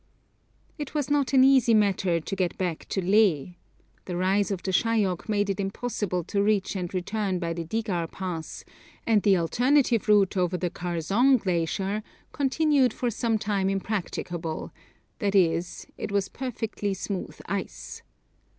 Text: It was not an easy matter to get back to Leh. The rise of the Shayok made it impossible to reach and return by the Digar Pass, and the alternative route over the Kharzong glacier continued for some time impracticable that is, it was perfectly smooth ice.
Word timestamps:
It 0.79 0.95
was 0.95 1.11
not 1.11 1.31
an 1.31 1.43
easy 1.43 1.75
matter 1.75 2.19
to 2.19 2.35
get 2.35 2.57
back 2.57 2.85
to 2.89 3.01
Leh. 3.05 3.51
The 4.05 4.17
rise 4.17 4.49
of 4.49 4.63
the 4.63 4.71
Shayok 4.71 5.29
made 5.29 5.47
it 5.51 5.59
impossible 5.59 6.23
to 6.23 6.41
reach 6.41 6.75
and 6.75 6.91
return 6.91 7.37
by 7.37 7.53
the 7.53 7.63
Digar 7.63 8.11
Pass, 8.11 8.65
and 9.05 9.21
the 9.21 9.37
alternative 9.37 10.07
route 10.09 10.35
over 10.37 10.57
the 10.57 10.71
Kharzong 10.71 11.37
glacier 11.37 12.01
continued 12.31 12.93
for 12.93 13.11
some 13.11 13.37
time 13.37 13.69
impracticable 13.69 14.71
that 15.19 15.35
is, 15.35 15.85
it 15.99 16.11
was 16.11 16.29
perfectly 16.29 16.95
smooth 16.95 17.39
ice. 17.45 18.01